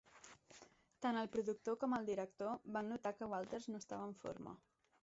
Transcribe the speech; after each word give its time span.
Tan 1.05 1.19
el 1.23 1.29
productor 1.35 1.77
com 1.83 1.95
el 1.99 2.09
director 2.09 2.59
van 2.79 2.91
notar 2.95 3.13
que 3.21 3.31
Walters 3.37 3.71
no 3.75 3.85
estava 3.87 4.11
en 4.13 4.19
forma. 4.27 4.61